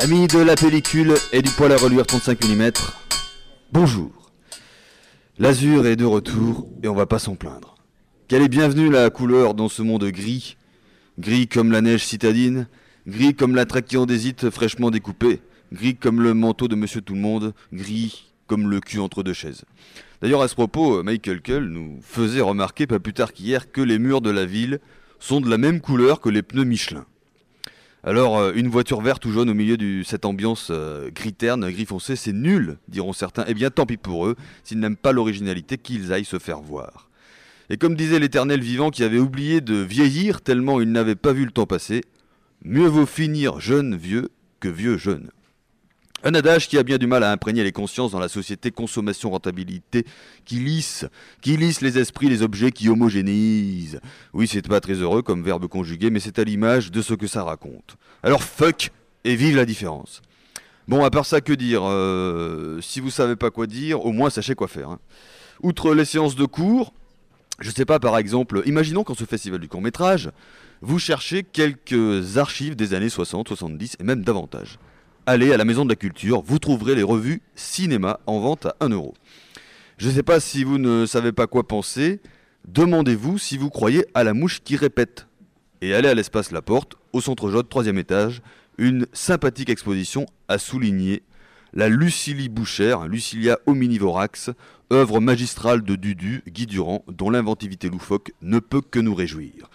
[0.00, 2.70] Amis de la pellicule et du poil à reluire 35 mm,
[3.72, 4.30] bonjour.
[5.40, 7.74] L'azur est de retour et on va pas s'en plaindre.
[8.28, 10.56] Quelle est bienvenue la couleur dans ce monde gris
[11.18, 12.68] Gris comme la neige citadine,
[13.08, 15.40] gris comme la trachyandésite fraîchement découpée,
[15.72, 19.64] gris comme le manteau de Monsieur Tout-le-Monde, gris comme le cul entre deux chaises.
[20.22, 23.98] D'ailleurs, à ce propos, Michael Kull nous faisait remarquer pas plus tard qu'hier que les
[23.98, 24.78] murs de la ville
[25.18, 27.04] sont de la même couleur que les pneus Michelin.
[28.08, 31.70] Alors, euh, une voiture verte ou jaune au milieu de cette ambiance euh, gris terne,
[31.70, 33.44] gris foncé, c'est nul, diront certains.
[33.48, 37.10] Eh bien, tant pis pour eux, s'ils n'aiment pas l'originalité, qu'ils aillent se faire voir.
[37.68, 41.44] Et comme disait l'éternel vivant qui avait oublié de vieillir tellement il n'avait pas vu
[41.44, 42.00] le temps passer,
[42.64, 45.28] mieux vaut finir jeune vieux que vieux jeune.
[46.24, 50.04] Un adage qui a bien du mal à imprégner les consciences dans la société consommation-rentabilité
[50.44, 51.06] qui lisse,
[51.40, 54.00] qui lisse les esprits, les objets, qui homogénise.
[54.32, 57.28] Oui, c'est pas très heureux comme verbe conjugué, mais c'est à l'image de ce que
[57.28, 57.96] ça raconte.
[58.24, 58.90] Alors fuck
[59.24, 60.20] et vive la différence.
[60.88, 64.30] Bon, à part ça, que dire euh, Si vous savez pas quoi dire, au moins
[64.30, 64.90] sachez quoi faire.
[64.90, 64.98] hein.
[65.62, 66.92] Outre les séances de cours,
[67.60, 70.30] je sais pas, par exemple, imaginons qu'en ce festival du court-métrage,
[70.80, 74.78] vous cherchez quelques archives des années 60, 70 et même davantage
[75.28, 78.76] allez à la Maison de la Culture, vous trouverez les revues cinéma en vente à
[78.80, 79.12] 1 euro.
[79.98, 82.20] Je ne sais pas si vous ne savez pas quoi penser,
[82.66, 85.26] demandez-vous si vous croyez à la mouche qui répète.
[85.82, 88.40] Et allez à l'espace La Porte, au centre Jode, troisième étage,
[88.78, 91.22] une sympathique exposition à souligner
[91.74, 94.50] la Lucilie Boucher, Lucilia hominivorax,
[94.90, 99.68] œuvre magistrale de Dudu, Guy Durand, dont l'inventivité loufoque ne peut que nous réjouir.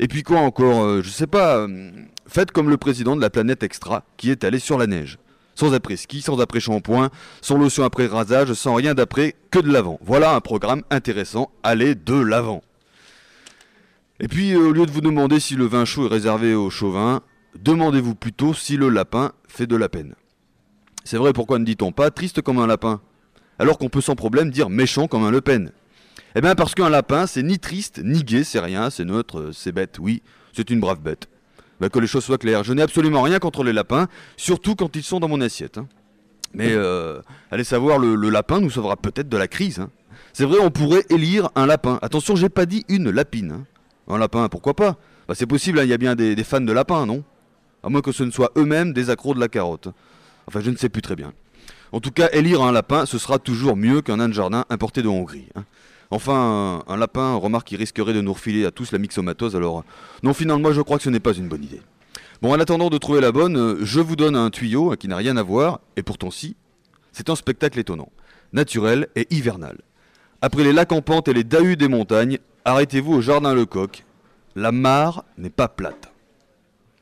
[0.00, 1.58] Et puis quoi encore euh, Je sais pas.
[1.58, 1.90] euh,
[2.26, 5.18] faites comme le président de la planète Extra, qui est allé sur la neige.
[5.54, 9.72] Sans après ski, sans après shampoing, sans lotion après rasage, sans rien d'après, que de
[9.72, 9.98] l'avant.
[10.02, 11.50] Voilà un programme intéressant.
[11.64, 12.62] Allez de l'avant.
[14.20, 16.70] Et puis, euh, au lieu de vous demander si le vin chaud est réservé aux
[16.70, 17.22] chauvins,
[17.60, 20.14] demandez-vous plutôt si le lapin fait de la peine.
[21.04, 23.00] C'est vrai, pourquoi ne dit-on pas triste comme un lapin?
[23.58, 25.72] Alors qu'on peut sans problème dire méchant comme un Le Pen.
[26.34, 29.72] Eh bien parce qu'un lapin, c'est ni triste, ni gai, c'est rien, c'est neutre, c'est
[29.72, 31.28] bête, oui, c'est une brave bête.
[31.80, 34.94] Bah, que les choses soient claires, je n'ai absolument rien contre les lapins, surtout quand
[34.96, 35.78] ils sont dans mon assiette.
[35.78, 35.86] hein.
[36.54, 37.20] Mais euh,
[37.50, 39.80] allez savoir, le, lapin nous sauvera peut-être de la crise.
[39.80, 39.90] hein.
[40.32, 41.98] C'est vrai, on pourrait élire un lapin.
[42.02, 43.52] Attention, j'ai pas dit une lapine.
[43.52, 43.64] hein.
[44.08, 44.96] Un lapin, pourquoi pas?
[45.28, 47.22] Bah, C'est possible, il y a bien des, fans de lapins, non?
[47.82, 49.88] À moins que ce ne soit eux-mêmes des accros de la carotte.
[50.46, 51.32] Enfin, je ne sais plus très bien.
[51.92, 55.08] En tout cas, élire un lapin, ce sera toujours mieux qu'un de jardin importé de
[55.08, 55.48] Hongrie.
[56.10, 56.16] Hein.
[56.16, 59.84] Enfin, un, lapin, remarque, il risquerait de nous refiler à tous la myxomatose, alors...
[60.22, 61.80] Non, finalement, je crois que ce n'est pas une bonne idée.
[62.40, 65.08] Bon, en attendant de trouver la bonne, euh, je vous donne un tuyau euh, qui
[65.08, 66.56] n'a rien à voir, et pourtant si.
[67.12, 68.12] C'est un spectacle étonnant,
[68.52, 69.78] naturel et hivernal.
[70.40, 74.04] Après les lacs en pente et les dahus des montagnes, arrêtez-vous au jardin Lecoq.
[74.54, 76.12] La mare n'est pas plate.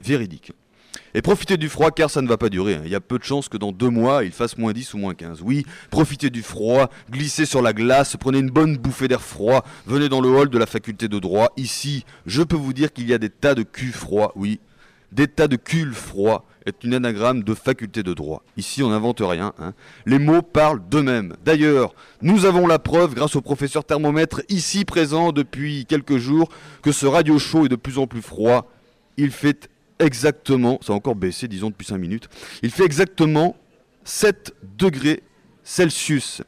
[0.00, 0.52] Véridique.
[1.14, 2.74] Et profitez du froid car ça ne va pas durer.
[2.76, 2.82] hein.
[2.84, 4.98] Il y a peu de chances que dans deux mois il fasse moins 10 ou
[4.98, 5.40] moins 15.
[5.42, 10.08] Oui, profitez du froid, glissez sur la glace, prenez une bonne bouffée d'air froid, venez
[10.08, 11.52] dans le hall de la faculté de droit.
[11.56, 14.60] Ici, je peux vous dire qu'il y a des tas de culs froids, oui.
[15.12, 18.44] Des tas de culs froids est une anagramme de faculté de droit.
[18.56, 19.52] Ici, on n'invente rien.
[19.58, 19.72] hein.
[20.06, 21.34] Les mots parlent d'eux-mêmes.
[21.44, 26.48] D'ailleurs, nous avons la preuve, grâce au professeur thermomètre ici présent depuis quelques jours,
[26.82, 28.70] que ce radio chaud est de plus en plus froid.
[29.16, 29.68] Il fait
[30.00, 32.28] exactement, ça a encore baissé, disons, depuis 5 minutes,
[32.62, 33.56] il fait exactement
[34.04, 35.22] 7 degrés
[35.62, 36.42] Celsius.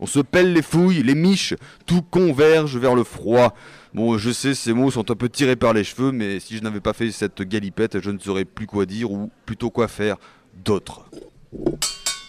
[0.00, 1.54] On se pèle les fouilles, les miches,
[1.86, 3.54] tout converge vers le froid.
[3.94, 6.62] Bon, je sais, ces mots sont un peu tirés par les cheveux, mais si je
[6.62, 10.16] n'avais pas fait cette galipette, je ne saurais plus quoi dire ou plutôt quoi faire
[10.64, 11.10] d'autre.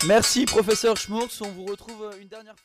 [0.08, 2.64] Merci professeur Schmurtz, on vous retrouve euh, une dernière fois.